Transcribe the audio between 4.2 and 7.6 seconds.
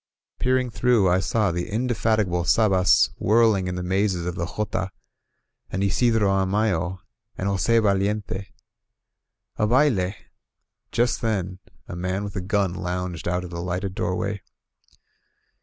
of the jota, and Isidro Amayo, and